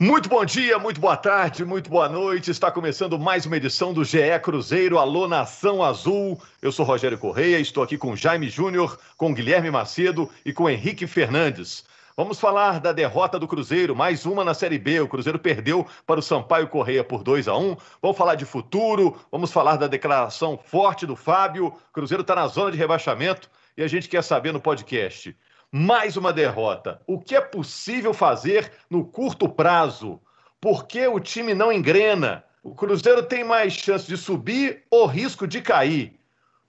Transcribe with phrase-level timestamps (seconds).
[0.00, 2.52] Muito bom dia, muito boa tarde, muito boa noite.
[2.52, 6.40] Está começando mais uma edição do GE Cruzeiro Alô Nação Azul.
[6.62, 11.04] Eu sou Rogério Correia, estou aqui com Jaime Júnior, com Guilherme Macedo e com Henrique
[11.08, 11.84] Fernandes.
[12.16, 15.00] Vamos falar da derrota do Cruzeiro, mais uma na Série B.
[15.00, 19.16] O Cruzeiro perdeu para o Sampaio Correia por 2 a 1 Vamos falar de futuro,
[19.32, 21.66] vamos falar da declaração forte do Fábio.
[21.66, 25.34] O Cruzeiro está na zona de rebaixamento e a gente quer saber no podcast
[25.70, 27.00] mais uma derrota.
[27.06, 30.20] O que é possível fazer no curto prazo?
[30.60, 32.44] Por que o time não engrena?
[32.62, 36.18] O Cruzeiro tem mais chance de subir ou risco de cair?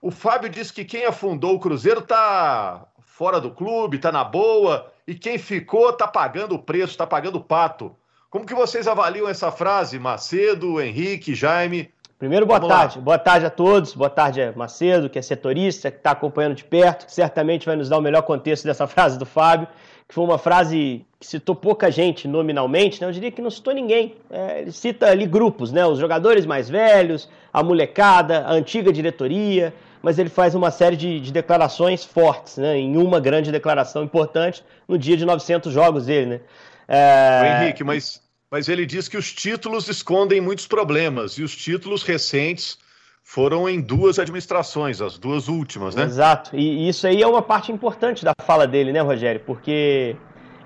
[0.00, 4.90] O Fábio disse que quem afundou o Cruzeiro está fora do clube, está na boa,
[5.06, 7.94] e quem ficou está pagando o preço, está pagando o pato.
[8.30, 11.92] Como que vocês avaliam essa frase, Macedo, Henrique, Jaime?
[12.20, 12.98] Primeiro, boa Vamos tarde.
[12.98, 13.02] Lá.
[13.02, 13.94] Boa tarde a todos.
[13.94, 17.76] Boa tarde a Macedo, que é setorista, que está acompanhando de perto, que certamente vai
[17.76, 19.66] nos dar o melhor contexto dessa frase do Fábio,
[20.06, 23.08] que foi uma frase que citou pouca gente nominalmente, né?
[23.08, 24.16] eu diria que não citou ninguém.
[24.30, 25.86] É, ele cita ali grupos, né?
[25.86, 31.20] os jogadores mais velhos, a molecada, a antiga diretoria, mas ele faz uma série de,
[31.20, 32.76] de declarações fortes, né?
[32.76, 36.26] em uma grande declaração importante no dia de 900 jogos dele.
[36.26, 36.40] Né?
[36.86, 37.62] É...
[37.62, 42.78] Henrique, mas mas ele diz que os títulos escondem muitos problemas e os títulos recentes
[43.22, 46.02] foram em duas administrações, as duas últimas, né?
[46.02, 46.56] Exato.
[46.56, 49.40] E isso aí é uma parte importante da fala dele, né, Rogério?
[49.46, 50.16] Porque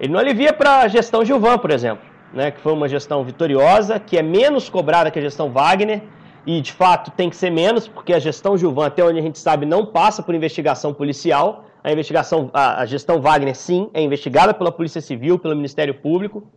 [0.00, 4.00] ele não alivia para a gestão Gilvan, por exemplo, né, que foi uma gestão vitoriosa,
[4.00, 6.02] que é menos cobrada que a gestão Wagner,
[6.46, 9.38] e de fato tem que ser menos, porque a gestão Gilvan, até onde a gente
[9.38, 11.66] sabe, não passa por investigação policial.
[11.82, 16.50] A investigação, a, a gestão Wagner, sim, é investigada pela Polícia Civil, pelo Ministério Público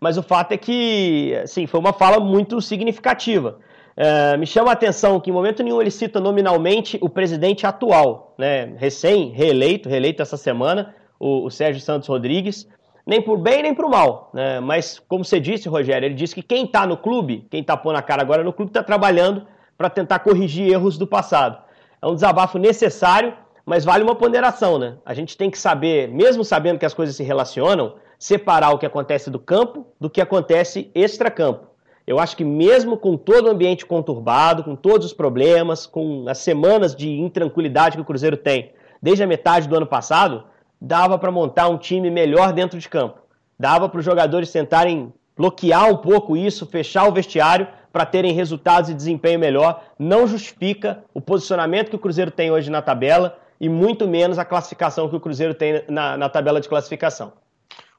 [0.00, 3.58] mas o fato é que, assim, foi uma fala muito significativa.
[3.96, 8.34] É, me chama a atenção que em momento nenhum ele cita nominalmente o presidente atual,
[8.36, 12.68] né, recém reeleito, reeleito essa semana, o, o Sérgio Santos Rodrigues,
[13.06, 16.42] nem por bem nem por mal, né, mas como você disse, Rogério, ele disse que
[16.42, 19.46] quem está no clube, quem está pondo a cara agora no clube, está trabalhando
[19.78, 21.62] para tentar corrigir erros do passado.
[22.02, 23.32] É um desabafo necessário,
[23.64, 24.96] mas vale uma ponderação, né?
[25.04, 28.86] A gente tem que saber, mesmo sabendo que as coisas se relacionam, separar o que
[28.86, 31.66] acontece do campo do que acontece extra-campo.
[32.06, 36.38] Eu acho que mesmo com todo o ambiente conturbado, com todos os problemas, com as
[36.38, 40.44] semanas de intranquilidade que o Cruzeiro tem desde a metade do ano passado,
[40.80, 43.20] dava para montar um time melhor dentro de campo.
[43.58, 48.90] Dava para os jogadores tentarem bloquear um pouco isso, fechar o vestiário para terem resultados
[48.90, 49.82] e desempenho melhor.
[49.98, 54.44] Não justifica o posicionamento que o Cruzeiro tem hoje na tabela e muito menos a
[54.44, 57.32] classificação que o Cruzeiro tem na, na tabela de classificação.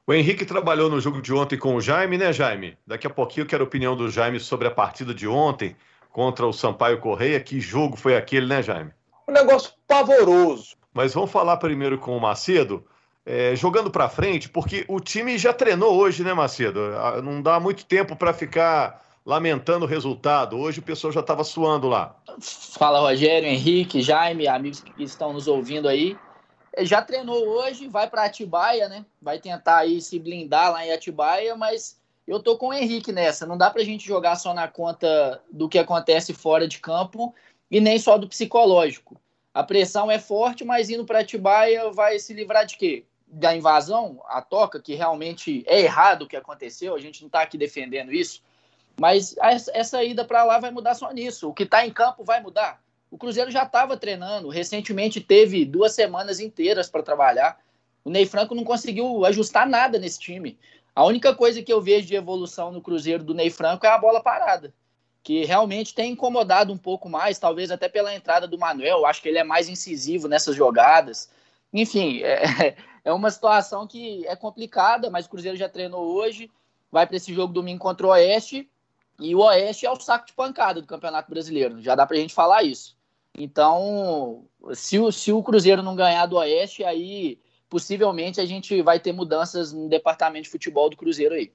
[0.06, 2.78] O Henrique trabalhou no jogo de ontem com o Jaime, né, Jaime?
[2.86, 5.74] Daqui a pouquinho eu quero a opinião do Jaime sobre a partida de ontem
[6.10, 7.40] contra o Sampaio Correia.
[7.40, 8.92] Que jogo foi aquele, né, Jaime?
[9.28, 10.76] Um negócio pavoroso.
[10.94, 12.86] Mas vamos falar primeiro com o Macedo.
[13.24, 16.80] É, jogando para frente, porque o time já treinou hoje, né, Macedo?
[16.96, 20.56] Ah, não dá muito tempo para ficar lamentando o resultado.
[20.56, 22.16] Hoje o pessoal já estava suando lá.
[22.40, 26.16] Fala, Rogério, Henrique, Jaime, amigos que estão nos ouvindo aí
[26.80, 29.06] já treinou hoje, vai para Atibaia, né?
[29.20, 33.46] Vai tentar aí se blindar lá em Atibaia, mas eu tô com o Henrique nessa.
[33.46, 37.34] Não dá pra gente jogar só na conta do que acontece fora de campo
[37.70, 39.20] e nem só do psicológico.
[39.54, 43.04] A pressão é forte, mas indo para Atibaia vai se livrar de quê?
[43.26, 47.40] Da invasão, a toca, que realmente é errado o que aconteceu, a gente não tá
[47.40, 48.42] aqui defendendo isso,
[48.98, 49.34] mas
[49.72, 51.48] essa ida para lá vai mudar só nisso.
[51.48, 52.80] O que tá em campo vai mudar.
[53.10, 57.58] O Cruzeiro já estava treinando, recentemente teve duas semanas inteiras para trabalhar.
[58.04, 60.58] O Ney Franco não conseguiu ajustar nada nesse time.
[60.94, 63.98] A única coisa que eu vejo de evolução no Cruzeiro do Ney Franco é a
[63.98, 64.72] bola parada,
[65.22, 69.04] que realmente tem incomodado um pouco mais, talvez até pela entrada do Manuel.
[69.04, 71.30] Acho que ele é mais incisivo nessas jogadas.
[71.72, 76.50] Enfim, é, é uma situação que é complicada, mas o Cruzeiro já treinou hoje,
[76.90, 78.68] vai para esse jogo domingo contra o Oeste,
[79.20, 81.80] e o Oeste é o saco de pancada do Campeonato Brasileiro.
[81.80, 82.96] Já dá para a gente falar isso.
[83.36, 87.38] Então, se o, se o Cruzeiro não ganhar do Oeste, aí
[87.68, 91.52] possivelmente a gente vai ter mudanças no departamento de futebol do Cruzeiro aí.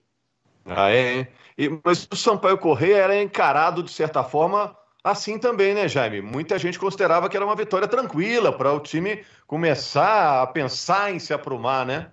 [0.66, 1.28] Ah, é?
[1.58, 6.22] E, mas o Sampaio Correia era encarado, de certa forma, assim também, né, Jaime?
[6.22, 11.20] Muita gente considerava que era uma vitória tranquila para o time começar a pensar em
[11.20, 12.12] se aprumar, né?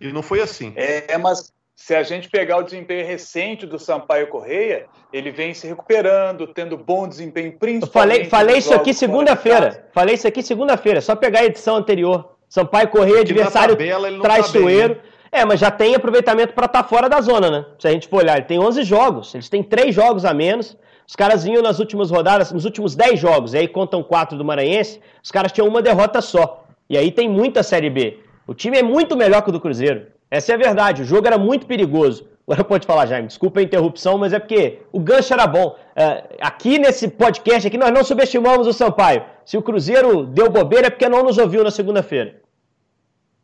[0.00, 0.72] E não foi assim.
[0.74, 5.66] É, mas se a gente pegar o desempenho recente do Sampaio Correia, ele vem se
[5.66, 7.86] recuperando, tendo bom desempenho, principalmente.
[7.86, 9.88] Eu falei, falei isso aqui segunda-feira.
[9.92, 11.00] Falei isso aqui segunda-feira.
[11.00, 12.36] Só pegar a edição anterior.
[12.48, 14.94] Sampaio Correia, adversário tabela, traiçoeiro.
[14.96, 15.12] Tá bem, né?
[15.34, 17.66] É, mas já tem aproveitamento para estar tá fora da zona, né?
[17.78, 20.76] Se a gente for olhar, ele tem 11 jogos, eles têm 3 jogos a menos.
[21.08, 24.44] Os caras vinham nas últimas rodadas, nos últimos 10 jogos, e aí contam 4 do
[24.44, 26.64] Maranhense, os caras tinham uma derrota só.
[26.88, 28.20] E aí tem muita Série B.
[28.46, 30.11] O time é muito melhor que o do Cruzeiro.
[30.32, 31.02] Essa é a verdade.
[31.02, 32.26] O jogo era muito perigoso.
[32.46, 33.28] Agora pode falar, Jaime.
[33.28, 35.76] Desculpa a interrupção, mas é porque o gancho era bom.
[35.94, 39.26] É, aqui nesse podcast aqui nós não subestimamos o Sampaio.
[39.44, 42.40] Se o Cruzeiro deu bobeira é porque não nos ouviu na segunda-feira.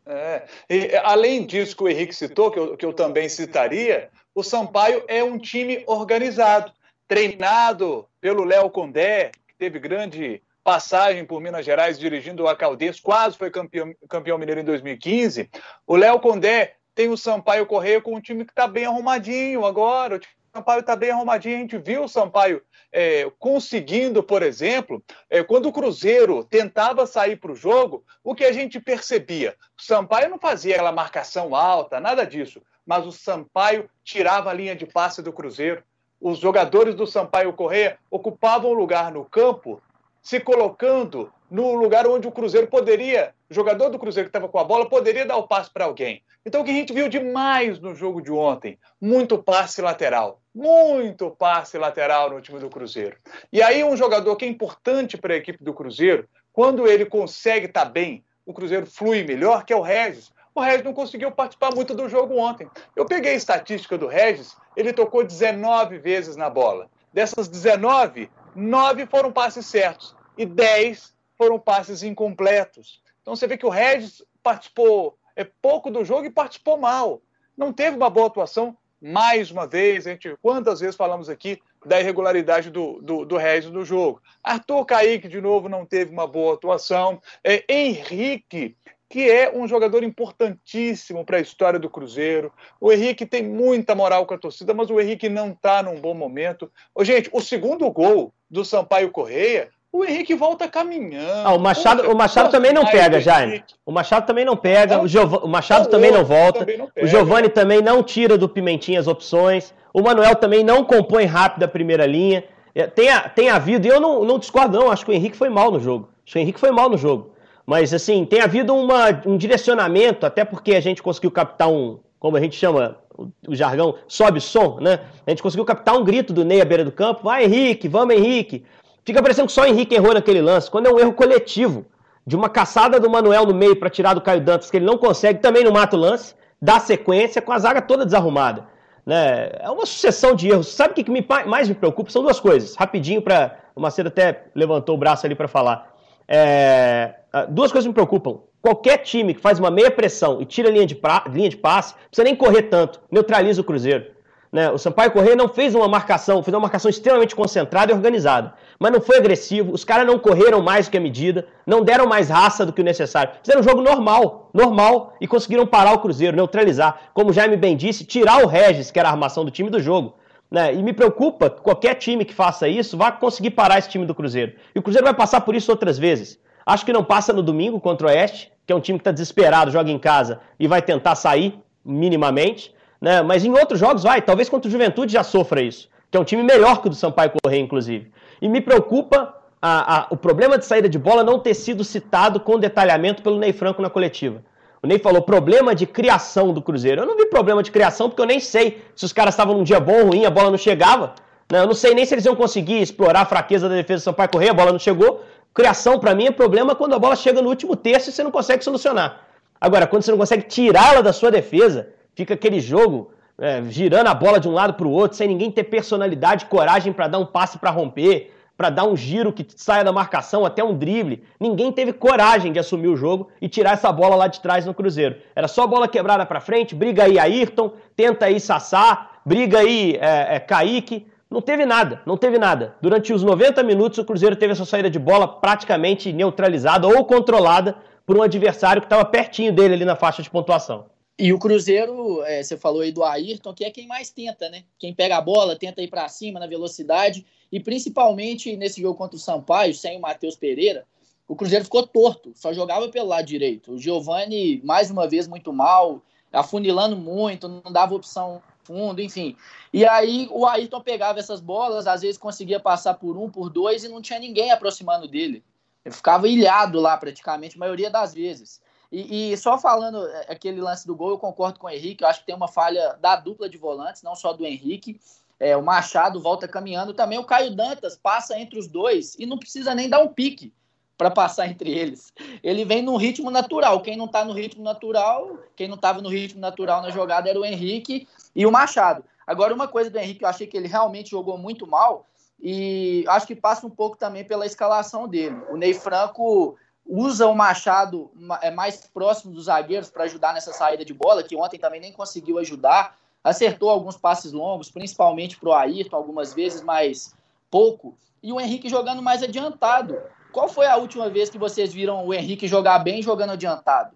[0.06, 4.43] É, e, além disso que o Henrique citou, que eu, que eu também citaria, o
[4.43, 6.73] Sampaio é um time organizado,
[7.06, 13.37] treinado pelo Léo Condé, que teve grande passagem por Minas Gerais dirigindo o Acaldez, quase
[13.37, 15.50] foi campeão, campeão mineiro em 2015.
[15.87, 20.16] O Léo Condé tem o Sampaio Correia com um time que está bem arrumadinho agora.
[20.16, 20.20] O
[20.52, 21.54] Sampaio está bem arrumadinho.
[21.54, 22.60] A gente viu o Sampaio
[22.90, 25.00] é, conseguindo, por exemplo,
[25.30, 29.54] é, quando o Cruzeiro tentava sair para o jogo, o que a gente percebia?
[29.78, 34.74] O Sampaio não fazia aquela marcação alta, nada disso, mas o Sampaio tirava a linha
[34.74, 35.84] de passe do Cruzeiro.
[36.20, 39.80] Os jogadores do Sampaio Correia ocupavam lugar no campo,
[40.20, 44.58] se colocando no lugar onde o Cruzeiro poderia, o jogador do Cruzeiro que estava com
[44.58, 46.22] a bola, poderia dar o passe para alguém.
[46.44, 48.78] Então, o que a gente viu demais no jogo de ontem?
[49.00, 50.40] Muito passe lateral.
[50.54, 53.16] Muito passe lateral no time do Cruzeiro.
[53.52, 57.66] E aí, um jogador que é importante para a equipe do Cruzeiro, quando ele consegue
[57.66, 60.32] estar tá bem, o Cruzeiro flui melhor, que é o Regis.
[60.54, 62.68] O Regis não conseguiu participar muito do jogo ontem.
[62.96, 66.88] Eu peguei a estatística do Regis, ele tocou 19 vezes na bola.
[67.12, 73.00] Dessas 19, 9 foram passes certos e 10 foram passes incompletos.
[73.23, 77.23] Então você vê que o Regis participou é pouco do jogo e participou mal.
[77.56, 78.76] Não teve uma boa atuação.
[79.00, 83.70] Mais uma vez, a gente, quantas vezes falamos aqui da irregularidade do, do, do Regis
[83.70, 84.20] no jogo.
[84.43, 87.23] Arthur Kaique, de novo, não teve uma boa atuação.
[87.44, 88.76] É, Henrique,
[89.08, 92.52] que é um jogador importantíssimo para a história do Cruzeiro.
[92.81, 96.14] O Henrique tem muita moral com a torcida, mas o Henrique não está num bom
[96.14, 96.69] momento.
[96.93, 101.46] Ô, gente, o segundo gol do Sampaio Correia o Henrique volta caminhando.
[101.46, 103.64] Ah, o Machado, o Machado também não pega, Jaime.
[103.87, 105.00] O Machado também não pega.
[105.02, 105.35] o, Giov...
[105.43, 106.61] o Machado não, também não volta.
[106.61, 109.75] Também não o Giovani também não tira do Pimentinha as opções.
[109.93, 112.44] O Manuel também não compõe rápido a primeira linha.
[112.75, 114.90] É, tem, tem havido, e eu não, não discordo, não.
[114.90, 116.08] Acho que o Henrique foi mal no jogo.
[116.25, 117.32] Acho que o Henrique foi mal no jogo.
[117.67, 122.37] Mas, assim, tem havido uma, um direcionamento, até porque a gente conseguiu captar um, como
[122.37, 125.00] a gente chama o, o jargão, sobe som, né?
[125.26, 127.25] A gente conseguiu captar um grito do Ney à beira do campo.
[127.25, 128.64] Vai, Henrique, vamos, Henrique.
[129.08, 131.87] Fica parecendo que só o Henrique errou naquele lance, quando é um erro coletivo.
[132.26, 134.99] De uma caçada do Manuel no meio para tirar do Caio Dantas, que ele não
[134.99, 138.66] consegue, também não mata o lance, dá sequência com a zaga toda desarrumada.
[139.06, 139.49] Né?
[139.60, 140.69] É uma sucessão de erros.
[140.69, 142.10] Sabe o que me, mais me preocupa?
[142.10, 142.76] São duas coisas.
[142.76, 145.90] Rapidinho, para o Macedo até levantou o braço ali para falar.
[146.28, 147.14] É...
[147.49, 148.40] Duas coisas me preocupam.
[148.60, 151.25] Qualquer time que faz uma meia pressão e tira linha de, pra...
[151.32, 154.05] linha de passe, precisa nem correr tanto, neutraliza o Cruzeiro.
[154.50, 154.70] Né?
[154.70, 158.54] O Sampaio Correia não fez uma marcação, fez uma marcação extremamente concentrada e organizada.
[158.78, 162.06] Mas não foi agressivo, os caras não correram mais do que a medida, não deram
[162.06, 163.32] mais raça do que o necessário.
[163.42, 167.10] Fizeram um jogo normal, normal, e conseguiram parar o Cruzeiro, neutralizar.
[167.12, 169.80] Como o Jaime bem disse, tirar o Regis, que era a armação do time do
[169.80, 170.14] jogo.
[170.50, 170.74] Né?
[170.74, 174.14] E me preocupa que qualquer time que faça isso vai conseguir parar esse time do
[174.14, 174.54] Cruzeiro.
[174.74, 176.38] E o Cruzeiro vai passar por isso outras vezes.
[176.64, 179.10] Acho que não passa no domingo contra o Oeste, que é um time que está
[179.10, 183.22] desesperado, joga em casa e vai tentar sair minimamente né?
[183.22, 186.24] Mas em outros jogos vai, talvez contra o Juventude já sofra isso, que é um
[186.24, 188.10] time melhor que o do Sampaio Correia, inclusive.
[188.40, 192.40] E me preocupa a, a, o problema de saída de bola não ter sido citado
[192.40, 194.42] com detalhamento pelo Ney Franco na coletiva.
[194.82, 197.02] O Ney falou problema de criação do Cruzeiro.
[197.02, 199.64] Eu não vi problema de criação porque eu nem sei se os caras estavam num
[199.64, 201.14] dia bom ou ruim, a bola não chegava.
[201.50, 201.58] Né?
[201.58, 204.28] Eu não sei nem se eles iam conseguir explorar a fraqueza da defesa do Sampaio
[204.28, 205.24] Correia, a bola não chegou.
[205.52, 208.31] Criação, para mim, é problema quando a bola chega no último terço e você não
[208.31, 209.22] consegue solucionar.
[209.60, 211.88] Agora, quando você não consegue tirá-la da sua defesa,
[212.19, 215.53] Fica aquele jogo é, girando a bola de um lado para o outro, sem ninguém
[215.53, 219.84] ter personalidade, coragem para dar um passe para romper, para dar um giro que saia
[219.84, 221.22] da marcação, até um drible.
[221.39, 224.75] Ninguém teve coragem de assumir o jogo e tirar essa bola lá de trás no
[224.75, 225.15] Cruzeiro.
[225.37, 230.34] Era só bola quebrada para frente, briga aí Ayrton, tenta aí Sassá, briga aí é,
[230.34, 231.06] é, Kaique.
[231.31, 232.75] Não teve nada, não teve nada.
[232.82, 237.77] Durante os 90 minutos, o Cruzeiro teve essa saída de bola praticamente neutralizada ou controlada
[238.05, 240.87] por um adversário que estava pertinho dele ali na faixa de pontuação.
[241.19, 244.63] E o Cruzeiro, é, você falou aí do Ayrton, que é quem mais tenta, né?
[244.79, 247.27] Quem pega a bola, tenta ir para cima na velocidade.
[247.51, 250.87] E principalmente nesse jogo contra o Sampaio, sem o Matheus Pereira,
[251.27, 253.72] o Cruzeiro ficou torto, só jogava pelo lado direito.
[253.72, 256.01] O Giovani, mais uma vez, muito mal,
[256.32, 259.37] afunilando muito, não dava opção fundo, enfim.
[259.72, 263.82] E aí o Ayrton pegava essas bolas, às vezes conseguia passar por um, por dois,
[263.82, 265.43] e não tinha ninguém aproximando dele.
[265.84, 268.60] Ele ficava ilhado lá praticamente, a maioria das vezes.
[268.90, 272.02] E, e, só falando é, aquele lance do gol, eu concordo com o Henrique.
[272.02, 275.00] Eu acho que tem uma falha da dupla de volantes, não só do Henrique.
[275.38, 277.18] É, o Machado volta caminhando também.
[277.18, 280.52] O Caio Dantas passa entre os dois e não precisa nem dar um pique
[280.96, 282.12] para passar entre eles.
[282.42, 283.80] Ele vem num ritmo natural.
[283.82, 287.38] Quem não está no ritmo natural, quem não estava no ritmo natural na jogada era
[287.38, 288.08] o Henrique.
[288.34, 289.04] e o Machado.
[289.26, 292.06] Agora, uma coisa do Henrique, eu achei que ele realmente jogou muito mal,
[292.40, 295.36] e acho que passa um pouco também pela escalação dele.
[295.50, 296.56] O Ney Franco
[296.88, 301.36] usa o Machado é mais próximo dos zagueiros para ajudar nessa saída de bola, que
[301.36, 302.96] ontem também nem conseguiu ajudar.
[303.22, 307.14] Acertou alguns passes longos, principalmente para o Ayrton, algumas vezes, mas
[307.50, 307.94] pouco.
[308.22, 310.00] E o Henrique jogando mais adiantado.
[310.32, 313.94] Qual foi a última vez que vocês viram o Henrique jogar bem jogando adiantado?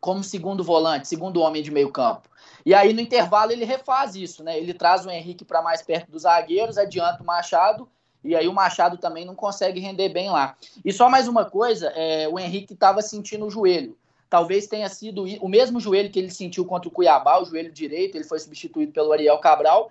[0.00, 2.28] Como segundo volante, segundo homem de meio campo.
[2.64, 4.56] E aí no intervalo ele refaz isso, né?
[4.58, 7.88] Ele traz o Henrique para mais perto dos zagueiros, adianta o Machado,
[8.24, 10.56] e aí o Machado também não consegue render bem lá.
[10.84, 13.96] E só mais uma coisa, é, o Henrique estava sentindo o joelho.
[14.30, 18.16] Talvez tenha sido o mesmo joelho que ele sentiu contra o Cuiabá, o joelho direito,
[18.16, 19.90] ele foi substituído pelo Ariel Cabral,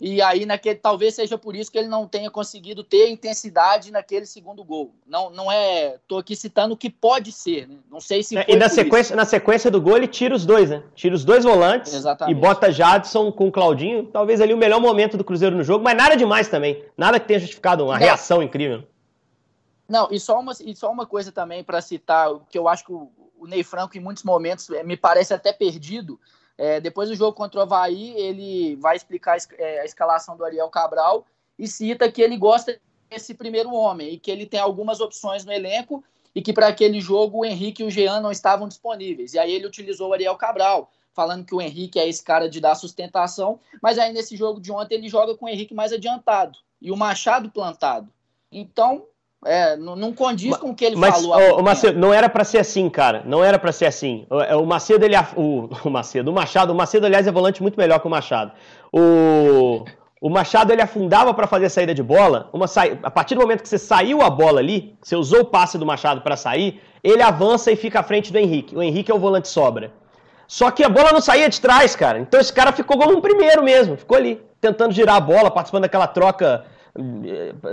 [0.00, 4.26] e aí naquele, talvez seja por isso que ele não tenha conseguido ter intensidade naquele
[4.26, 4.94] segundo gol.
[5.04, 7.76] Não, não é, tô aqui citando o que pode ser, né?
[7.90, 9.16] Não sei se é, E na sequência, isso.
[9.16, 10.84] na sequência do gol ele tira os dois, né?
[10.94, 12.36] Tira os dois volantes Exatamente.
[12.36, 15.82] e bota Jadson com o Claudinho, talvez ali o melhor momento do Cruzeiro no jogo,
[15.82, 16.84] mas nada demais também.
[16.96, 18.00] Nada que tenha justificado uma não.
[18.00, 18.84] reação incrível.
[19.88, 22.92] Não, e só uma, e só uma coisa também para citar, que eu acho que
[22.92, 26.20] o, o Ney Franco em muitos momentos é, me parece até perdido,
[26.58, 30.68] é, depois do jogo contra o Havaí, ele vai explicar é, a escalação do Ariel
[30.68, 31.24] Cabral
[31.56, 35.52] e cita que ele gosta desse primeiro homem e que ele tem algumas opções no
[35.52, 39.34] elenco e que para aquele jogo o Henrique e o Jean não estavam disponíveis.
[39.34, 42.60] E aí ele utilizou o Ariel Cabral, falando que o Henrique é esse cara de
[42.60, 46.58] dar sustentação, mas aí nesse jogo de ontem ele joga com o Henrique mais adiantado
[46.82, 48.12] e o Machado plantado.
[48.50, 49.06] Então,
[49.44, 51.60] é, não, não condiz com o que ele mas, falou.
[51.60, 53.22] O, Macedo, não era para ser assim, cara.
[53.24, 54.26] Não era para ser assim.
[54.28, 55.16] O, é, o Macedo, ele.
[55.36, 56.72] O, o, Macedo, o Machado.
[56.72, 58.52] O Macedo, aliás, é volante muito melhor que o Machado.
[58.92, 59.84] O,
[60.20, 62.50] o Machado, ele afundava para fazer a saída de bola.
[62.52, 62.82] Uma sa...
[63.02, 65.86] A partir do momento que você saiu a bola ali, você usou o passe do
[65.86, 68.76] Machado para sair, ele avança e fica à frente do Henrique.
[68.76, 69.92] O Henrique é o volante sobra.
[70.48, 72.18] Só que a bola não saía de trás, cara.
[72.18, 73.96] Então esse cara ficou como um primeiro mesmo.
[73.96, 76.64] Ficou ali, tentando girar a bola, participando daquela troca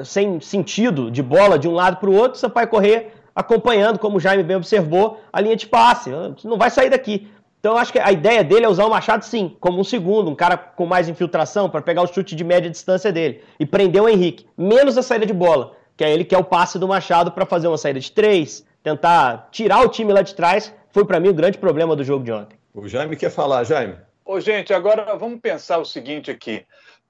[0.04, 4.18] sem sentido de bola de um lado para o outro, você vai correr acompanhando, como
[4.18, 6.10] o Jaime bem observou, a linha de passe.
[6.44, 7.28] Não vai sair daqui.
[7.60, 10.30] Então eu acho que a ideia dele é usar o Machado sim, como um segundo,
[10.30, 14.02] um cara com mais infiltração para pegar o chute de média distância dele e prender
[14.02, 16.88] o Henrique, menos a saída de bola, que é ele que é o passe do
[16.88, 21.06] Machado para fazer uma saída de três, tentar tirar o time lá de trás, foi
[21.06, 22.56] para mim o grande problema do jogo de ontem.
[22.72, 23.96] O Jaime quer falar, Jaime.
[24.24, 26.64] Ô, gente, agora vamos pensar o seguinte aqui.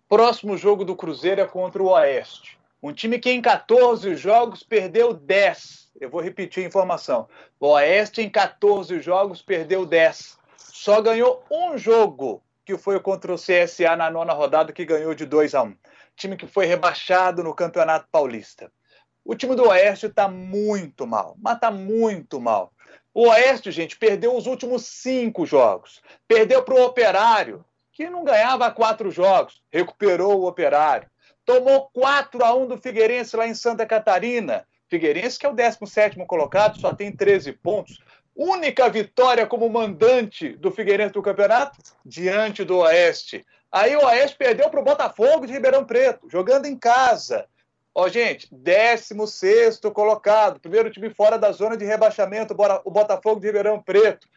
[0.07, 2.59] Próximo jogo do Cruzeiro é contra o Oeste.
[2.81, 5.89] Um time que em 14 jogos perdeu 10.
[5.99, 7.27] Eu vou repetir a informação.
[7.59, 10.37] O Oeste em 14 jogos perdeu 10.
[10.57, 15.25] Só ganhou um jogo, que foi contra o CSA na nona rodada, que ganhou de
[15.25, 15.75] 2 a 1.
[16.15, 18.71] Time que foi rebaixado no Campeonato Paulista.
[19.23, 22.71] O time do Oeste está muito mal, mas está muito mal.
[23.11, 25.99] O Oeste, gente, perdeu os últimos cinco jogos.
[26.27, 31.09] Perdeu para o Operário, que não ganhava quatro jogos, recuperou o Operário.
[31.45, 34.67] Tomou 4 a 1 do Figueirense lá em Santa Catarina.
[34.89, 38.01] Figueirense, que é o 17 colocado, só tem 13 pontos.
[38.35, 43.45] Única vitória como mandante do Figueirense do campeonato diante do Oeste.
[43.71, 47.47] Aí o Oeste perdeu para o Botafogo de Ribeirão Preto, jogando em casa.
[47.93, 53.81] Ó, gente, 16 colocado, primeiro time fora da zona de rebaixamento, o Botafogo de Ribeirão
[53.81, 54.27] Preto.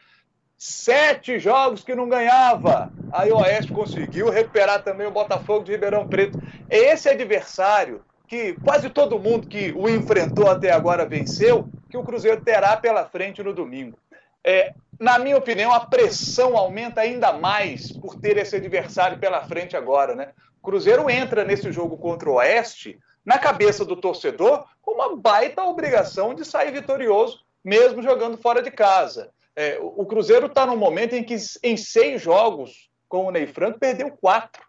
[0.59, 2.93] Sete jogos que não ganhava.
[3.13, 6.39] Aí o Oeste conseguiu recuperar também o Botafogo de Ribeirão Preto.
[6.69, 12.43] Esse adversário que quase todo mundo que o enfrentou até agora venceu, que o Cruzeiro
[12.43, 13.97] terá pela frente no domingo.
[14.45, 19.77] É, na minha opinião, a pressão aumenta ainda mais por ter esse adversário pela frente
[19.77, 20.33] agora, né?
[20.61, 25.63] O Cruzeiro entra nesse jogo contra o Oeste na cabeça do torcedor com uma baita
[25.65, 29.31] obrigação de sair vitorioso, mesmo jogando fora de casa.
[29.61, 31.35] É, o Cruzeiro está num momento em que,
[31.65, 34.63] em seis jogos com o Ney Franco, perdeu quatro.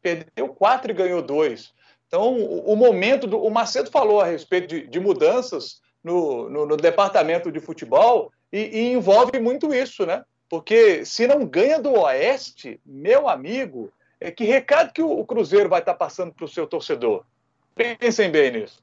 [0.00, 1.72] Perdeu quatro e ganhou dois.
[2.06, 3.42] Então, o, o momento do.
[3.42, 8.60] O Macedo falou a respeito de, de mudanças no, no, no, departamento de futebol e,
[8.60, 10.22] e, envolve muito isso, né?
[10.48, 15.80] Porque se não ganha do Oeste, meu amigo, é que recado que o, Cruzeiro vai
[15.80, 17.24] estar tá passando para o seu torcedor?
[17.74, 18.80] Pensem bem nisso.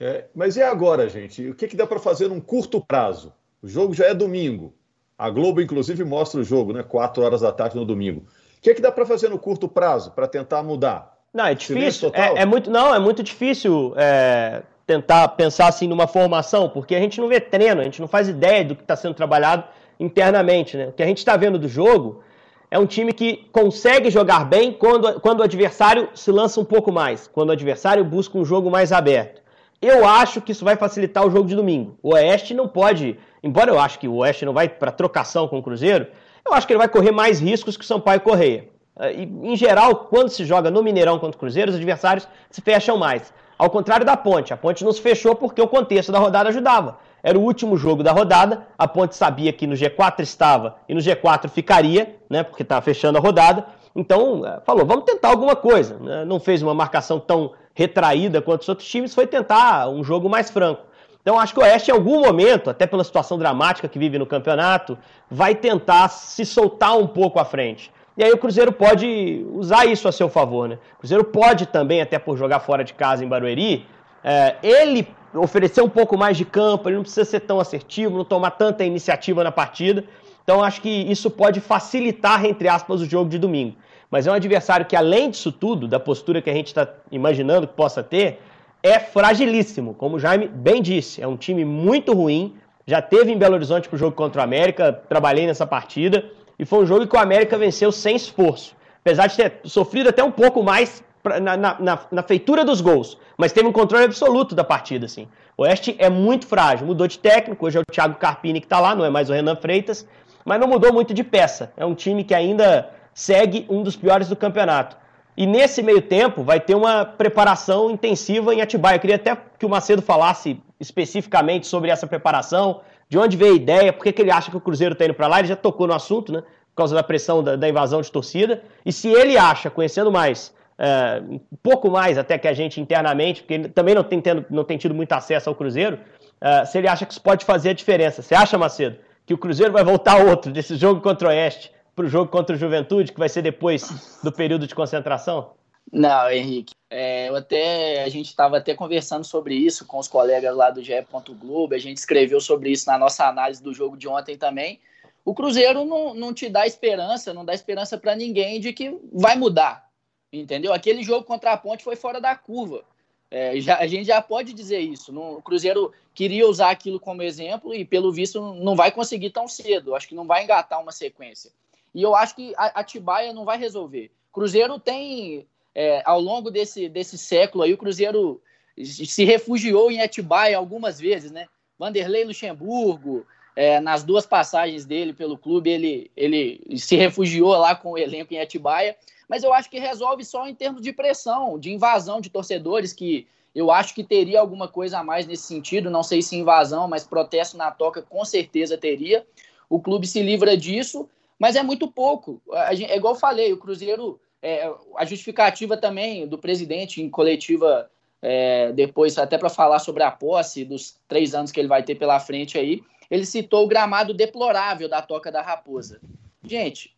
[0.00, 1.50] É, mas e agora, gente?
[1.50, 3.30] O que, que dá para fazer num curto prazo?
[3.62, 4.72] O jogo já é domingo.
[5.18, 6.82] A Globo, inclusive, mostra o jogo, né?
[6.82, 8.20] Quatro horas da tarde no domingo.
[8.58, 11.16] O que, é que dá para fazer no curto prazo para tentar mudar?
[11.32, 12.10] Não, é difícil.
[12.14, 16.98] É, é, muito, não, é muito difícil é, tentar pensar assim numa formação, porque a
[16.98, 19.64] gente não vê treino, a gente não faz ideia do que está sendo trabalhado
[19.98, 20.76] internamente.
[20.76, 20.88] Né?
[20.88, 22.22] O que a gente está vendo do jogo
[22.70, 26.90] é um time que consegue jogar bem quando, quando o adversário se lança um pouco
[26.90, 29.42] mais, quando o adversário busca um jogo mais aberto.
[29.80, 31.98] Eu acho que isso vai facilitar o jogo de domingo.
[32.02, 35.58] O Oeste não pode embora eu acho que o Oeste não vai para trocação com
[35.58, 36.08] o Cruzeiro,
[36.44, 38.68] eu acho que ele vai correr mais riscos que o Sampaio Correia.
[38.98, 42.60] eh, e, em geral, quando se joga no Mineirão contra o Cruzeiro, os adversários se
[42.60, 43.32] fecham mais.
[43.58, 46.98] Ao contrário da Ponte, a Ponte não se fechou porque o contexto da rodada ajudava.
[47.22, 51.00] Era o último jogo da rodada, a Ponte sabia que no G4 estava e no
[51.00, 53.66] G4 ficaria, né, porque estava fechando a rodada.
[53.94, 55.98] Então, eh, falou, vamos tentar alguma coisa.
[55.98, 56.24] Né?
[56.24, 60.50] Não fez uma marcação tão retraída quanto os outros times, foi tentar um jogo mais
[60.50, 60.82] franco.
[61.20, 64.24] Então, acho que o Oeste, em algum momento, até pela situação dramática que vive no
[64.24, 64.96] campeonato,
[65.30, 67.92] vai tentar se soltar um pouco à frente.
[68.16, 70.78] E aí o Cruzeiro pode usar isso a seu favor, né?
[70.94, 73.84] O Cruzeiro pode também, até por jogar fora de casa em Barueri,
[74.24, 78.24] é, ele oferecer um pouco mais de campo, ele não precisa ser tão assertivo, não
[78.24, 80.02] tomar tanta iniciativa na partida.
[80.42, 83.76] Então acho que isso pode facilitar, entre aspas, o jogo de domingo.
[84.10, 87.66] Mas é um adversário que, além disso tudo, da postura que a gente está imaginando
[87.66, 88.40] que possa ter,
[88.82, 89.94] é fragilíssimo.
[89.94, 92.54] Como o Jaime bem disse, é um time muito ruim.
[92.86, 96.24] Já teve em Belo Horizonte para o jogo contra o América, trabalhei nessa partida
[96.58, 98.74] e foi um jogo que o América venceu sem esforço.
[99.00, 101.02] Apesar de ter sofrido até um pouco mais
[101.40, 105.06] na, na, na, feitura dos gols, mas teve um controle absoluto da partida.
[105.06, 105.26] Assim.
[105.56, 108.78] O Oeste é muito frágil, mudou de técnico, hoje é o Thiago Carpini que está
[108.78, 110.06] lá, não é mais o Renan Freitas,
[110.44, 111.72] mas não mudou muito de peça.
[111.76, 114.94] É um time que ainda segue um dos piores do campeonato.
[115.34, 118.96] E nesse meio tempo vai ter uma preparação intensiva em Atibaia.
[118.96, 123.56] Eu queria até que o Macedo falasse especificamente sobre essa preparação, de onde veio a
[123.56, 125.86] ideia, por que ele acha que o Cruzeiro está indo para lá, ele já tocou
[125.86, 126.40] no assunto, né?
[126.40, 128.62] Por causa da pressão da, da invasão de torcida.
[128.84, 133.40] E se ele acha, conhecendo mais, é, um pouco mais até que a gente internamente,
[133.40, 135.98] porque ele também não tem, tendo, não tem tido muito acesso ao Cruzeiro,
[136.38, 138.20] é, se ele acha que isso pode fazer a diferença.
[138.20, 142.04] Você acha, Macedo, que o Cruzeiro vai voltar outro desse jogo contra o Oeste para
[142.04, 145.52] o jogo contra o Juventude, que vai ser depois do período de concentração?
[145.90, 146.74] Não, Henrique.
[146.90, 150.82] É, eu até, a gente estava até conversando sobre isso com os colegas lá do
[150.82, 150.92] GE.
[151.40, 154.78] Globo, a gente escreveu sobre isso na nossa análise do jogo de ontem também.
[155.24, 159.36] O Cruzeiro não, não te dá esperança, não dá esperança para ninguém de que vai
[159.36, 159.88] mudar,
[160.30, 160.74] entendeu?
[160.74, 162.84] Aquele jogo contra a Ponte foi fora da curva.
[163.30, 165.12] É, já, a gente já pode dizer isso.
[165.12, 169.48] No, o Cruzeiro queria usar aquilo como exemplo e, pelo visto, não vai conseguir tão
[169.48, 169.94] cedo.
[169.94, 171.50] Acho que não vai engatar uma sequência.
[171.96, 174.10] E eu acho que a Atibaia não vai resolver.
[174.30, 178.38] Cruzeiro tem é, ao longo desse, desse século aí, o Cruzeiro
[178.84, 181.46] se refugiou em Atibaia algumas vezes, né?
[181.78, 187.92] Vanderlei Luxemburgo, é, nas duas passagens dele pelo clube, ele, ele se refugiou lá com
[187.92, 188.94] o elenco em Atibaia,
[189.26, 193.26] mas eu acho que resolve só em termos de pressão, de invasão de torcedores, que
[193.54, 197.06] eu acho que teria alguma coisa a mais nesse sentido, não sei se invasão, mas
[197.06, 199.26] protesto na toca com certeza teria.
[199.66, 202.42] O clube se livra disso, mas é muito pouco.
[202.52, 207.90] É igual eu falei, o Cruzeiro é, a justificativa também do presidente em coletiva
[208.22, 211.94] é, depois, até para falar sobre a posse dos três anos que ele vai ter
[211.94, 216.00] pela frente aí, ele citou o gramado deplorável da Toca da Raposa.
[216.42, 216.94] Gente,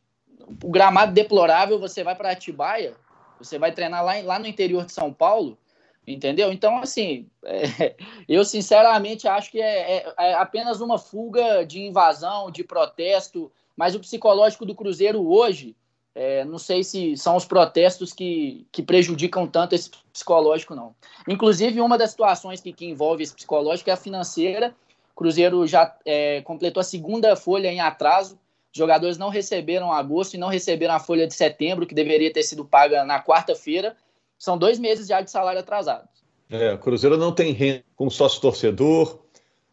[0.62, 2.94] o gramado deplorável, você vai para Atibaia,
[3.38, 5.58] você vai treinar lá, lá no interior de São Paulo,
[6.06, 6.52] entendeu?
[6.52, 7.94] Então, assim, é,
[8.28, 13.94] eu sinceramente acho que é, é, é, apenas uma fuga de invasão, de protesto, mas
[13.94, 15.76] o psicológico do Cruzeiro hoje
[16.12, 20.92] é, não sei se são os protestos que, que prejudicam tanto esse psicológico, não.
[21.28, 24.74] Inclusive, uma das situações que, que envolve esse psicológico é a financeira.
[25.12, 28.36] O Cruzeiro já é, completou a segunda folha em atraso.
[28.72, 32.42] Os jogadores não receberam agosto e não receberam a folha de setembro, que deveria ter
[32.42, 33.96] sido paga na quarta-feira.
[34.36, 36.08] São dois meses já de salário atrasado.
[36.50, 39.20] É, o Cruzeiro não tem renda com sócio torcedor.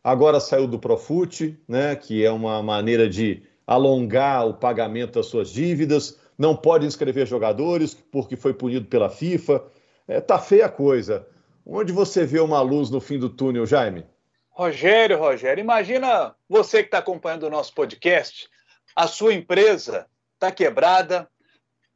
[0.03, 5.49] Agora saiu do Profute, né, que é uma maneira de alongar o pagamento das suas
[5.49, 9.63] dívidas não pode inscrever jogadores porque foi punido pela FIFA.
[10.08, 11.28] É, tá feia a coisa.
[11.65, 14.06] Onde você vê uma luz no fim do túnel, Jaime?
[14.51, 18.47] Rogério, Rogério, imagina você que está acompanhando o nosso podcast,
[18.95, 21.28] a sua empresa está quebrada,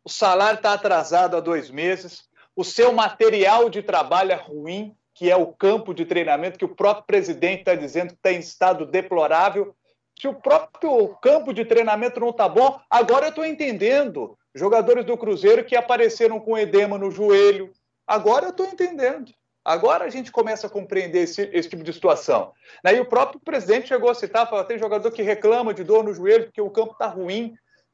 [0.04, 2.24] o salário está atrasado há dois meses,
[2.56, 6.76] o seu material de trabalho é ruim, que é o campo de treinamento, que o
[6.76, 9.74] próprio presidente está dizendo que está em estado deplorável,
[10.20, 14.38] se o próprio campo de treinamento não está bom, agora eu estou entendendo.
[14.54, 17.72] Jogadores do Cruzeiro que apareceram com edema no joelho.
[18.06, 19.32] Agora eu estou entendendo.
[19.64, 22.52] Agora a gente começa a compreender esse, esse tipo de situação.
[22.84, 26.14] Daí o próprio presidente chegou a citar, falou, tem jogador que reclama de dor no
[26.14, 27.54] joelho porque o campo está ruim.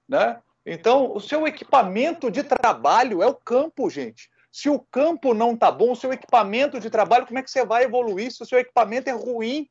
[0.09, 0.39] Né?
[0.65, 4.29] Então, o seu equipamento de trabalho é o campo, gente.
[4.51, 7.63] Se o campo não está bom, o seu equipamento de trabalho, como é que você
[7.63, 9.69] vai evoluir se o seu equipamento é ruim?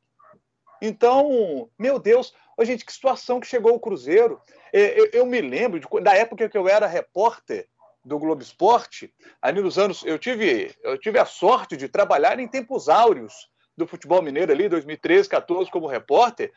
[0.81, 4.41] Então, meu Deus, oh, gente, que situação que chegou o Cruzeiro.
[4.71, 7.67] É, eu, eu me lembro de, da época que eu era repórter
[8.03, 10.03] do Globo Esporte, ali nos anos.
[10.05, 14.69] Eu tive, eu tive a sorte de trabalhar em tempos áureos do futebol mineiro ali,
[14.69, 16.53] 2013, 14, como repórter.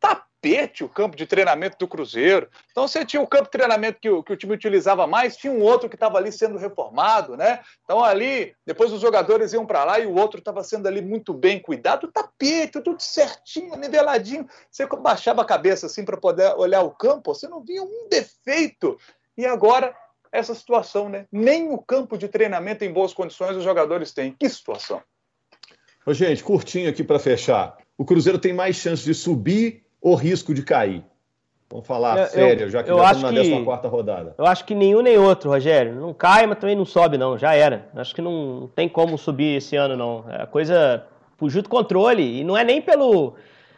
[0.00, 2.48] Tapete o campo de treinamento do Cruzeiro.
[2.70, 5.52] Então você tinha o campo de treinamento que o, que o time utilizava mais, tinha
[5.52, 7.60] um outro que estava ali sendo reformado, né?
[7.84, 11.34] Então ali, depois os jogadores iam para lá e o outro estava sendo ali muito
[11.34, 14.48] bem cuidado, o tapete, tudo certinho, niveladinho.
[14.70, 18.98] Você baixava a cabeça assim para poder olhar o campo, você não via um defeito.
[19.36, 19.94] E agora
[20.32, 21.26] essa situação, né?
[21.30, 24.32] Nem o campo de treinamento em boas condições os jogadores têm.
[24.32, 25.02] Que situação.
[26.06, 27.76] Ô, gente, curtinho aqui para fechar.
[27.98, 31.04] O Cruzeiro tem mais chance de subir ou risco de cair?
[31.70, 34.34] Vamos falar eu, sério, já que eu já estamos na 14 rodada.
[34.36, 35.94] Eu acho que nenhum nem outro, Rogério.
[35.94, 37.38] Não cai, mas também não sobe, não.
[37.38, 37.88] Já era.
[37.94, 40.24] Acho que não tem como subir esse ano, não.
[40.28, 42.40] É a coisa fugiu do controle.
[42.40, 43.34] E não é nem pelo.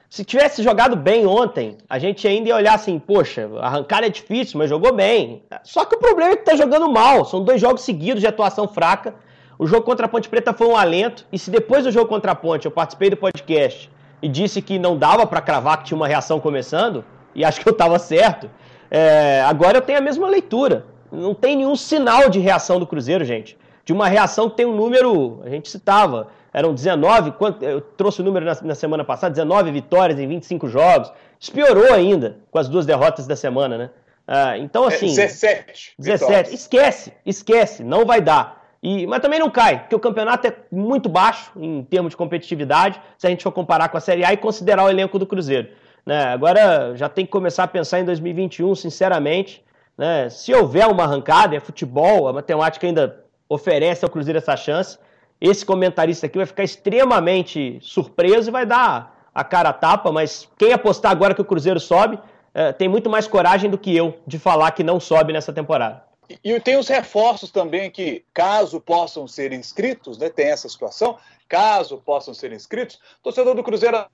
[0.08, 4.58] Se tivesse jogado bem ontem, a gente ainda ia olhar assim, poxa, arrancar é difícil,
[4.58, 5.42] mas jogou bem.
[5.62, 7.26] Só que o problema é que tá jogando mal.
[7.26, 9.14] São dois jogos seguidos de atuação fraca.
[9.58, 11.26] O jogo contra a Ponte Preta foi um alento.
[11.30, 13.90] E se depois do jogo contra a Ponte eu participei do podcast
[14.22, 17.04] e disse que não dava para cravar que tinha uma reação começando,
[17.34, 18.48] e acho que eu estava certo,
[18.90, 20.86] é, agora eu tenho a mesma leitura.
[21.10, 23.58] Não tem nenhum sinal de reação do Cruzeiro, gente.
[23.84, 27.32] De uma reação que tem um número, a gente citava, eram 19,
[27.62, 31.12] eu trouxe o número na, na semana passada, 19 vitórias em 25 jogos.
[31.40, 33.90] Isso piorou ainda com as duas derrotas da semana, né?
[34.26, 35.06] Ah, então, é, assim.
[35.06, 35.94] É 17.
[35.98, 35.98] 17.
[35.98, 36.52] Vitórias.
[36.52, 38.61] Esquece, esquece, não vai dar.
[38.82, 43.00] E, mas também não cai, porque o campeonato é muito baixo em termos de competitividade,
[43.16, 45.68] se a gente for comparar com a Série A e considerar o elenco do Cruzeiro.
[46.04, 46.24] Né?
[46.24, 49.62] Agora já tem que começar a pensar em 2021, sinceramente.
[49.96, 50.28] Né?
[50.30, 54.98] Se houver uma arrancada, é futebol, a matemática ainda oferece ao Cruzeiro essa chance.
[55.40, 60.48] Esse comentarista aqui vai ficar extremamente surpreso e vai dar a cara a tapa, mas
[60.58, 62.18] quem apostar agora que o Cruzeiro sobe,
[62.52, 66.02] é, tem muito mais coragem do que eu de falar que não sobe nessa temporada.
[66.42, 71.98] E tem os reforços também que, caso possam ser inscritos, né, tem essa situação, caso
[71.98, 74.06] possam ser inscritos, torcedor do Cruzeiro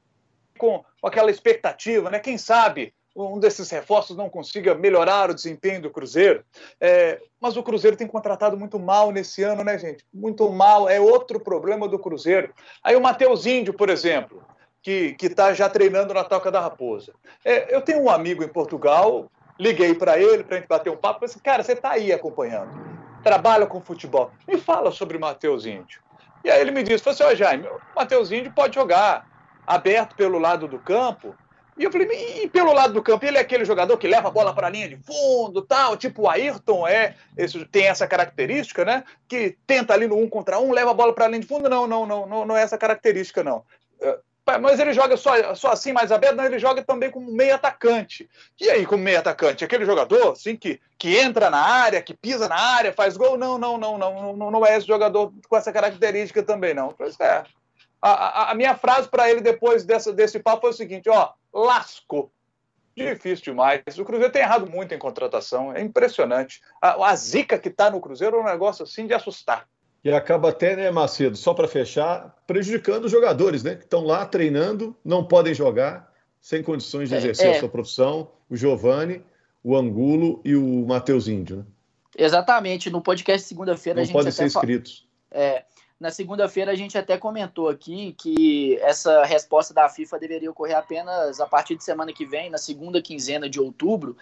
[0.58, 2.18] com, com aquela expectativa, né?
[2.18, 6.44] Quem sabe um desses reforços não consiga melhorar o desempenho do Cruzeiro.
[6.80, 10.04] É, mas o Cruzeiro tem contratado muito mal nesse ano, né, gente?
[10.12, 10.88] Muito mal.
[10.88, 12.52] É outro problema do Cruzeiro.
[12.82, 14.44] Aí o Matheus Índio, por exemplo,
[14.82, 17.12] que está já treinando na Toca da Raposa.
[17.44, 20.96] É, eu tenho um amigo em Portugal, Liguei para ele para a gente bater um
[20.96, 21.20] papo.
[21.20, 22.70] Falei assim, cara, você está aí acompanhando,
[23.22, 26.00] trabalha com futebol, me fala sobre o Matheus Índio.
[26.44, 29.26] E aí ele me disse, falou assim, ó Jaime, o Matheus Índio pode jogar
[29.66, 31.34] aberto pelo lado do campo.
[31.76, 32.08] E eu falei,
[32.42, 34.70] e pelo lado do campo, ele é aquele jogador que leva a bola para a
[34.70, 39.04] linha de fundo, tal, tipo o Ayrton é, esse, tem essa característica, né?
[39.28, 41.68] Que tenta ali no um contra um, leva a bola para a linha de fundo.
[41.68, 43.64] Não, não, não, não, não é essa característica, não.
[44.56, 48.28] Mas ele joga só, só assim mais aberto, não, ele joga também como meio atacante.
[48.58, 49.64] E aí, como meio atacante?
[49.64, 53.36] Aquele jogador assim, que, que entra na área, que pisa na área, faz gol?
[53.36, 56.94] Não, não, não, não, não, não é esse jogador com essa característica também, não.
[56.96, 57.44] Pois é.
[58.00, 61.32] A, a, a minha frase para ele depois dessa, desse papo foi o seguinte: ó,
[61.52, 62.30] lascou.
[62.96, 63.80] Difícil demais.
[63.98, 65.72] O Cruzeiro tem errado muito em contratação.
[65.72, 66.60] É impressionante.
[66.82, 69.68] A, a zica que está no Cruzeiro é um negócio assim de assustar.
[70.04, 73.74] E acaba até, né, Macedo, só para fechar, prejudicando os jogadores, né?
[73.74, 77.56] Que estão lá treinando, não podem jogar, sem condições de é, exercer é, é.
[77.56, 78.30] a sua profissão.
[78.48, 79.22] O Giovani,
[79.62, 81.64] o Angulo e o Matheus Índio, né?
[82.16, 82.90] Exatamente.
[82.90, 84.12] No podcast segunda-feira a gente.
[84.12, 85.06] Não podem ser inscritos.
[85.30, 85.64] É,
[86.00, 91.40] na segunda-feira a gente até comentou aqui que essa resposta da FIFA deveria ocorrer apenas
[91.40, 94.16] a partir de semana que vem, na segunda quinzena de outubro.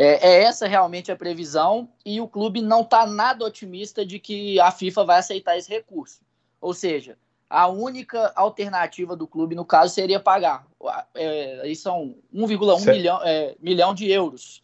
[0.00, 4.58] É, é essa realmente a previsão e o clube não está nada otimista de que
[4.58, 6.20] a FIFA vai aceitar esse recurso.
[6.58, 7.18] Ou seja,
[7.50, 10.66] a única alternativa do clube, no caso, seria pagar.
[11.14, 14.62] É, aí são 1,1 milhão, é, milhão de euros.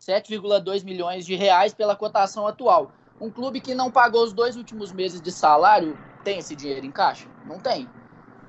[0.00, 2.90] 7,2 milhões de reais pela cotação atual.
[3.20, 6.90] Um clube que não pagou os dois últimos meses de salário tem esse dinheiro em
[6.90, 7.28] caixa?
[7.44, 7.86] Não tem.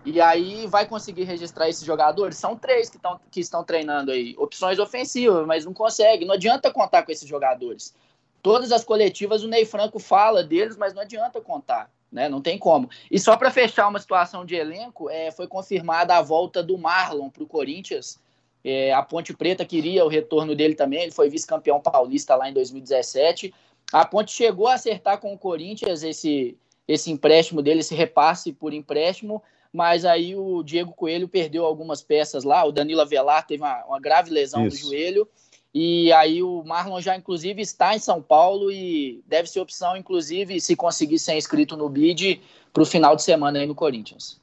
[0.06, 2.38] E aí vai conseguir registrar esses jogadores?
[2.38, 4.36] São três que, tão, que estão treinando aí.
[4.38, 6.26] Opções ofensivas, mas não consegue.
[6.26, 7.96] Não adianta contar com esses jogadores.
[8.42, 11.90] Todas as coletivas, o Ney Franco fala deles, mas não adianta contar.
[12.12, 12.28] Né?
[12.28, 12.90] Não tem como.
[13.10, 17.30] E só para fechar uma situação de elenco, é, foi confirmada a volta do Marlon
[17.30, 18.20] para o Corinthians.
[18.64, 21.04] É, a Ponte Preta queria o retorno dele também.
[21.04, 23.54] Ele foi vice-campeão paulista lá em 2017.
[23.94, 28.74] A Ponte chegou a acertar com o Corinthians esse, esse empréstimo dele, esse repasse por
[28.74, 29.42] empréstimo,
[29.74, 34.00] mas aí o Diego Coelho perdeu algumas peças lá, o Danilo Avelar teve uma, uma
[34.00, 34.86] grave lesão Isso.
[34.86, 35.28] no joelho,
[35.74, 40.62] e aí o Marlon já, inclusive, está em São Paulo e deve ser opção, inclusive,
[40.62, 42.40] se conseguir ser inscrito no BID
[42.72, 44.40] para o final de semana aí no Corinthians.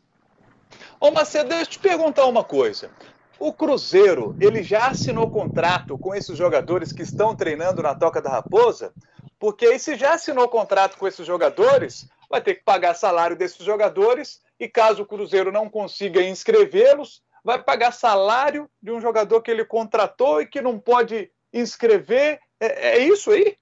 [0.98, 2.90] Ô Macedo, deixa eu te perguntar uma coisa.
[3.38, 8.28] O Cruzeiro, ele já assinou contrato com esses jogadores que estão treinando na Toca da
[8.28, 8.92] Raposa?
[9.38, 13.64] Porque aí se já assinou contrato com esses jogadores, vai ter que pagar salário desses
[13.64, 19.50] jogadores e caso o Cruzeiro não consiga inscrevê-los, vai pagar salário de um jogador que
[19.50, 22.40] ele contratou e que não pode inscrever.
[22.60, 23.56] É, é isso aí?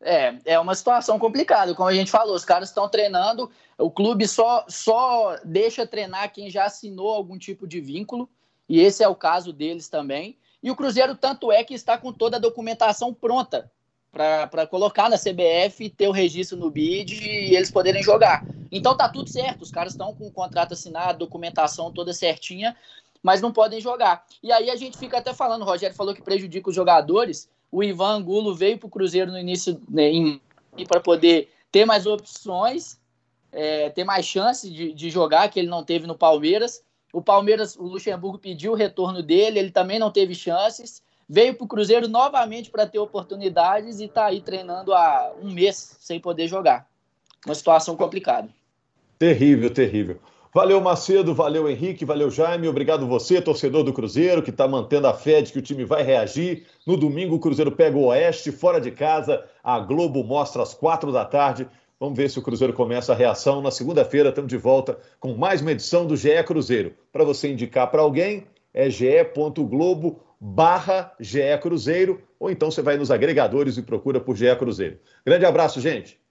[0.00, 4.26] É, é uma situação complicada, como a gente falou, os caras estão treinando, o clube
[4.26, 8.28] só, só deixa treinar quem já assinou algum tipo de vínculo,
[8.68, 10.36] e esse é o caso deles também.
[10.60, 13.70] E o Cruzeiro, tanto é que está com toda a documentação pronta
[14.12, 18.44] para colocar na CBF, ter o registro no BID e eles poderem jogar.
[18.70, 22.76] Então tá tudo certo, os caras estão com o contrato assinado, documentação toda certinha,
[23.22, 24.26] mas não podem jogar.
[24.42, 27.48] E aí a gente fica até falando, o Rogério falou que prejudica os jogadores.
[27.70, 30.10] O Ivan Angulo veio para o Cruzeiro no início né,
[30.86, 32.98] para poder ter mais opções,
[33.50, 36.84] é, ter mais chances de, de jogar, que ele não teve no Palmeiras.
[37.14, 41.64] O Palmeiras, o Luxemburgo pediu o retorno dele, ele também não teve chances veio para
[41.64, 46.48] o Cruzeiro novamente para ter oportunidades e está aí treinando há um mês sem poder
[46.48, 46.86] jogar.
[47.44, 48.48] Uma situação complicada.
[49.18, 50.20] Terrível, terrível.
[50.54, 52.68] Valeu, Macedo, valeu, Henrique, valeu, Jaime.
[52.68, 56.02] Obrigado você, torcedor do Cruzeiro, que está mantendo a fé de que o time vai
[56.02, 56.66] reagir.
[56.86, 59.42] No domingo, o Cruzeiro pega o Oeste, fora de casa.
[59.64, 61.66] A Globo mostra às quatro da tarde.
[61.98, 63.62] Vamos ver se o Cruzeiro começa a reação.
[63.62, 66.92] Na segunda-feira, estamos de volta com mais uma edição do GE Cruzeiro.
[67.10, 73.12] Para você indicar para alguém, é ge.globo barra GE Cruzeiro, ou então você vai nos
[73.12, 74.98] agregadores e procura por GE Cruzeiro.
[75.24, 76.21] Grande abraço, gente!